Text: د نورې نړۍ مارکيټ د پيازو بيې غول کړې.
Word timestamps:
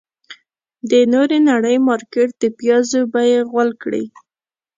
د 0.89 0.93
نورې 1.13 1.37
نړۍ 1.49 1.77
مارکيټ 1.87 2.29
د 2.41 2.43
پيازو 2.59 3.01
بيې 3.13 3.39
غول 3.49 3.69
کړې. 3.83 4.03